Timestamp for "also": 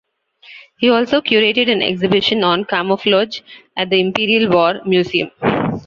0.89-1.21